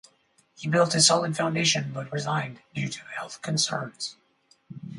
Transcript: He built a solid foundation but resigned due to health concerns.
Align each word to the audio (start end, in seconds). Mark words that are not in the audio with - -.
He 0.55 0.67
built 0.67 0.95
a 0.95 0.99
solid 0.99 1.37
foundation 1.37 1.91
but 1.93 2.11
resigned 2.11 2.61
due 2.73 2.89
to 2.89 3.01
health 3.13 3.39
concerns. 3.43 4.15